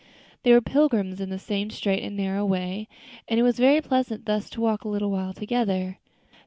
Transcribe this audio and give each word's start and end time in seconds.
They 0.41 0.51
were 0.51 0.61
pilgrims 0.61 1.21
in 1.21 1.29
the 1.29 1.37
same 1.37 1.69
straight 1.69 2.01
and 2.01 2.17
narrow 2.17 2.43
way, 2.43 2.87
and 3.27 3.39
it 3.39 3.43
was 3.43 3.59
very 3.59 3.81
pleasant 3.81 4.25
thus 4.25 4.49
to 4.49 4.59
walk 4.61 4.83
a 4.83 4.89
little 4.89 5.11
while 5.11 5.31
together. 5.35 5.99